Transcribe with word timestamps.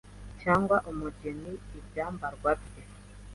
cyangwa 0.41 0.75
umugeni 0.91 1.53
ibyambarwa 1.79 2.51
bye 2.63 2.81